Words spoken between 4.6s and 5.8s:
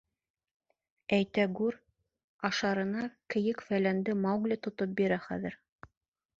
тотоп бирә хәҙер.